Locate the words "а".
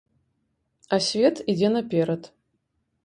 0.97-0.99